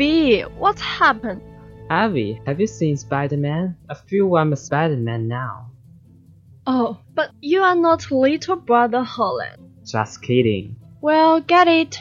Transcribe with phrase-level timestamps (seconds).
[0.00, 1.42] V, what's happened?
[1.90, 3.76] Avi, have you seen Spider-Man?
[3.86, 5.72] I feel I'm a Spider-Man now.
[6.66, 9.58] Oh, but you are not little brother Holland.
[9.84, 10.76] Just kidding.
[11.02, 12.00] Well, get it.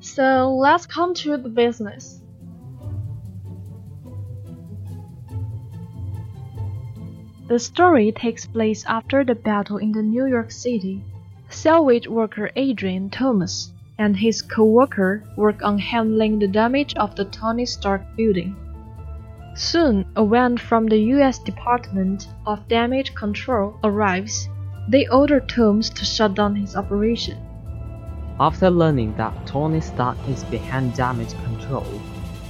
[0.00, 2.20] So let's come to the business.
[7.46, 11.04] The story takes place after the battle in the New York City.
[11.48, 17.66] Salvage worker Adrian Thomas and his co-worker work on handling the damage of the Tony
[17.66, 18.54] Stark building.
[19.54, 24.48] Soon, a van from the US Department of Damage Control arrives.
[24.88, 27.38] They order Thomas to shut down his operation.
[28.38, 31.86] After learning that Tony Stark is behind damage control,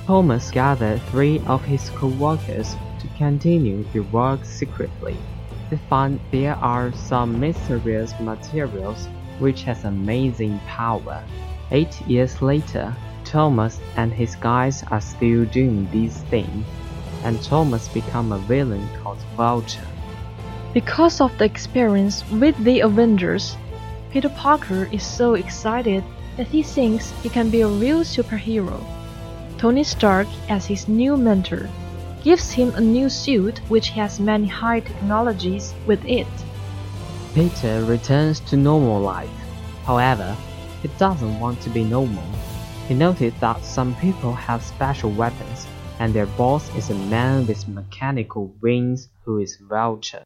[0.07, 5.17] Thomas gathered three of his co-workers to continue the work secretly.
[5.71, 11.22] They find there are some mysterious materials which has amazing power.
[11.70, 16.64] Eight years later, Thomas and his guys are still doing these things,
[17.24, 19.86] and Thomas become a villain called Vulture.
[20.72, 23.56] Because of the experience with the Avengers,
[24.10, 26.04] Peter Parker is so excited
[26.36, 28.78] that he thinks he can be a real superhero.
[29.58, 31.68] Tony Stark, as his new mentor,
[32.22, 36.26] gives him a new suit which has many high technologies with it.
[37.36, 39.28] Peter returns to normal life.
[39.84, 40.34] However,
[40.80, 42.24] he doesn't want to be normal.
[42.88, 45.66] He noticed that some people have special weapons,
[45.98, 50.24] and their boss is a man with mechanical wings who is Vulture.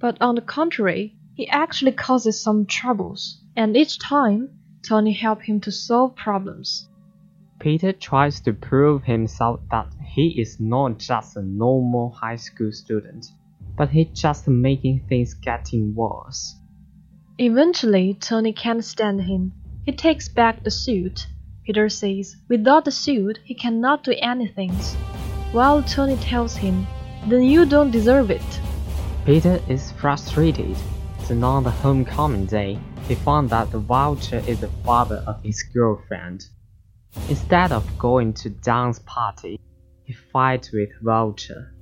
[0.00, 4.48] But on the contrary, he actually causes some troubles, and each time,
[4.82, 6.88] Tony helps him to solve problems.
[7.60, 13.26] Peter tries to prove himself that he is not just a normal high school student,
[13.76, 16.56] but he just making things getting worse.
[17.38, 19.52] Eventually, Tony can't stand him.
[19.84, 21.26] He takes back the suit.
[21.64, 24.72] Peter says without the suit, he cannot do anything.
[25.52, 26.86] While Tony tells him,
[27.28, 28.60] then you don't deserve it.
[29.24, 30.76] Peter is frustrated.
[31.24, 35.62] So on the homecoming day, he found that the vulture is the father of his
[35.62, 36.46] girlfriend.
[37.28, 39.58] Instead of going to dance party,
[40.04, 41.74] he fights with Vulture.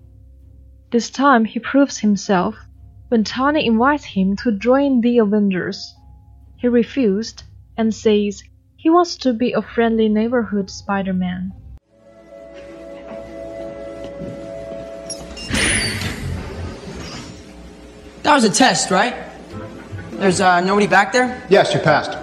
[0.94, 2.54] This time he proves himself
[3.08, 5.92] when Tony invites him to join the Avengers.
[6.56, 7.42] He refused
[7.76, 8.44] and says
[8.76, 11.52] he wants to be a friendly neighborhood Spider-Man.
[18.22, 19.16] That was a test, right?
[20.12, 21.44] There's uh, nobody back there?
[21.50, 22.16] Yes, you passed.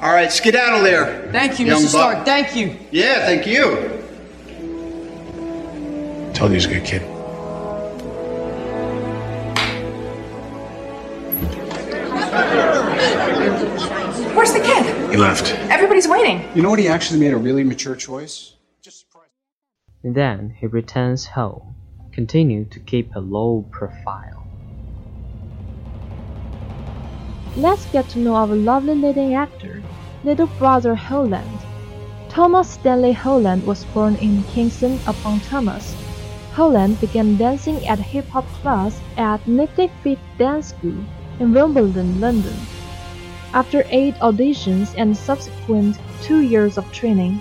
[0.00, 1.28] All right, skedaddle there.
[1.30, 1.86] Thank you, Young Mr.
[1.86, 2.16] Stark.
[2.16, 2.26] buck.
[2.26, 2.76] Thank you.
[2.90, 3.92] Yeah, thank you.
[6.34, 7.13] Told you he's a good kid.
[15.14, 15.54] He left.
[15.70, 16.42] Everybody's waiting.
[16.56, 16.80] You know what?
[16.80, 18.54] He actually made a really mature choice.
[20.02, 21.76] And then he returns home,
[22.10, 24.44] continue to keep a low profile.
[27.56, 29.84] Let's get to know our lovely leading actor,
[30.24, 31.60] little brother Holland.
[32.28, 35.94] Thomas Stanley Holland was born in Kingston upon Thames.
[36.54, 41.04] Holland began dancing at hip hop class at Nifty Feet Dance School
[41.38, 42.56] in Wimbledon, London.
[43.54, 47.40] After eight auditions and subsequent two years of training,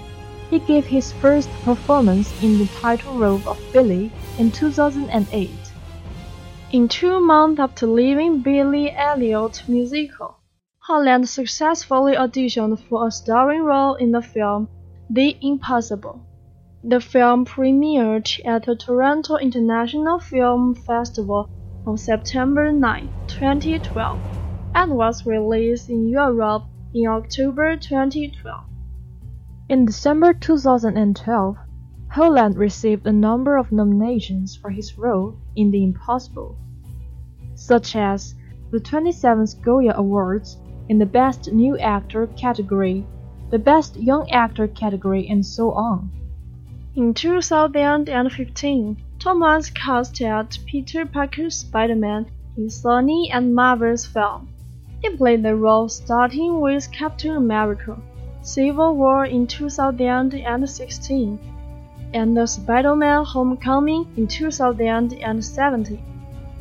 [0.51, 5.49] he gave his first performance in the title role of Billy in 2008.
[6.71, 10.35] In two months after leaving Billy Elliot musical,
[10.77, 14.67] Holland successfully auditioned for a starring role in the film
[15.09, 16.21] The Impossible.
[16.83, 21.49] The film premiered at the Toronto International Film Festival
[21.87, 24.19] on September 9, 2012,
[24.75, 28.63] and was released in Europe in October 2012.
[29.69, 31.57] In December 2012,
[32.09, 36.57] Holland received a number of nominations for his role in The Impossible,
[37.55, 38.35] such as
[38.71, 40.57] the 27th Goya Awards
[40.89, 43.05] in the Best New Actor category,
[43.49, 46.11] the Best Young Actor category, and so on.
[46.95, 52.27] In 2015, Thomas casted as Peter Parker's Spider-Man
[52.57, 54.52] in Sony and Marvel's film.
[55.03, 57.97] He played the role starting with Captain America,
[58.41, 61.39] Civil War in 2016,
[62.13, 66.01] and the Spider-Man Homecoming in 2017.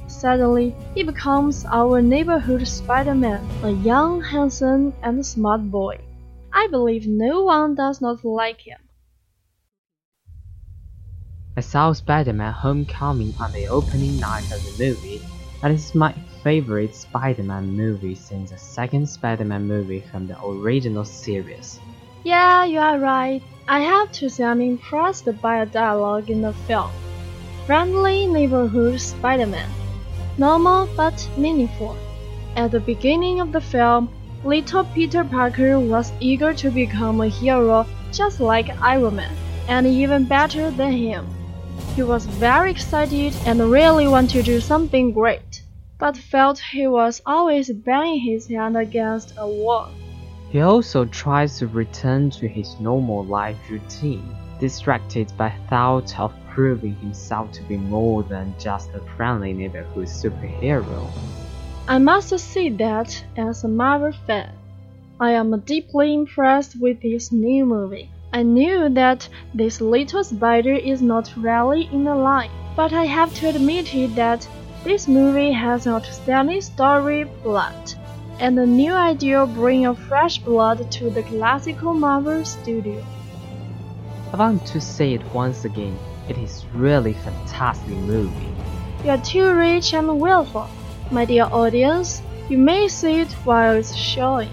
[0.09, 6.01] Suddenly, he becomes our neighborhood Spider-Man, a young, handsome, and smart boy.
[6.53, 8.81] I believe no one does not like him.
[11.57, 15.23] I saw Spider-Man Homecoming on the opening night of the movie,
[15.63, 16.13] and it's my
[16.43, 21.79] favorite Spider-Man movie since the second Spider-Man movie from the original series.
[22.25, 23.43] Yeah, you are right.
[23.69, 26.91] I have to say I'm impressed by a dialogue in the film.
[27.67, 29.71] Friendly neighborhood Spider-Man.
[30.37, 31.97] Normal but meaningful.
[32.57, 34.11] At the beginning of the film,
[34.45, 39.35] little Peter Parker was eager to become a hero just like Iron Man,
[39.69, 41.27] and even better than him.
[41.95, 45.62] He was very excited and really wanted to do something great,
[46.03, 49.89] but felt he was always banging his hand against a wall.
[50.51, 54.29] He also tries to return to his normal life routine,
[54.59, 61.07] distracted by thoughts of proving himself to be more than just a friendly neighborhood superhero.
[61.87, 64.51] I must say that, as a Marvel fan,
[65.21, 68.11] I am deeply impressed with this new movie.
[68.33, 73.33] I knew that this little spider is not really in the line, but I have
[73.35, 74.49] to admit it that
[74.84, 77.96] this movie has an outstanding story plot,
[78.40, 83.04] and a new idea bring a fresh blood to the classical Marvel studio.
[84.34, 85.98] I want to say it once again.
[86.30, 88.54] It is really fantastic movie.
[89.04, 90.68] You are too rich and willful,
[91.12, 92.22] my dear audience.
[92.50, 94.50] You may see it while it's showing.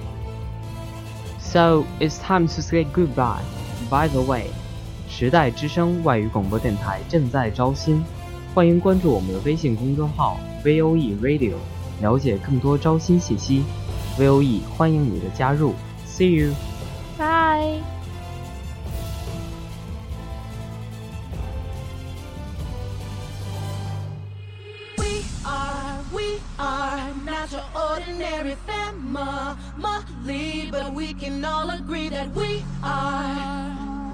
[1.38, 3.42] So it's time to say goodbye.
[3.90, 4.50] By the way，
[5.08, 8.04] 时代之声外语广播电台正在招新，
[8.54, 11.54] 欢迎关注我们的微信公众号 VOE Radio，
[12.00, 13.64] 了解更多招新信息。
[14.16, 15.74] VOE 欢迎你的加入，
[16.06, 16.54] See you。
[17.18, 17.80] Bye.
[24.96, 29.56] We are, we are not your ordinary family,
[30.70, 33.77] but we can all agree that we are